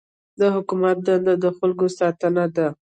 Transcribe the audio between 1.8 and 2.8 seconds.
ساتنه ده.